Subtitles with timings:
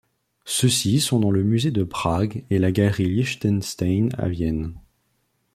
[0.45, 4.73] Ceux-ci sont dans le musée de Prague et la Galerie Liechtenstein à Vienne.